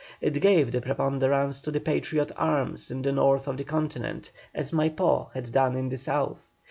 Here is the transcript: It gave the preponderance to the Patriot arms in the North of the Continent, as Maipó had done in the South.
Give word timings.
It 0.19 0.41
gave 0.41 0.71
the 0.71 0.81
preponderance 0.81 1.61
to 1.61 1.69
the 1.69 1.79
Patriot 1.79 2.31
arms 2.35 2.89
in 2.89 3.03
the 3.03 3.11
North 3.11 3.47
of 3.47 3.57
the 3.57 3.63
Continent, 3.63 4.31
as 4.51 4.71
Maipó 4.71 5.31
had 5.35 5.51
done 5.51 5.75
in 5.75 5.89
the 5.89 5.97
South. 5.97 6.49